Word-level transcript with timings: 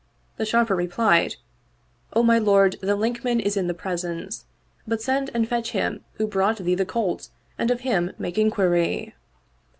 The 0.37 0.47
Sharper 0.47 0.75
re 0.75 0.87
plied, 0.87 1.35
''O 2.15 2.25
my 2.25 2.39
lord, 2.39 2.75
the 2.81 2.95
Linkman 2.95 3.39
is 3.39 3.55
in 3.55 3.67
the 3.67 3.73
presence; 3.75 4.45
but 4.87 4.99
send 4.99 5.29
and 5.31 5.47
fetch 5.47 5.73
him 5.73 6.03
who 6.13 6.25
brought 6.25 6.57
thee 6.57 6.73
the 6.73 6.87
colt 6.87 7.29
and 7.55 7.69
of 7.69 7.81
him 7.81 8.11
make 8.17 8.39
inquiry. 8.39 9.13